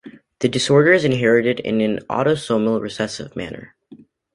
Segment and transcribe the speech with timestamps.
[0.39, 3.75] The disorder is inherited in an autosomal recessive manner.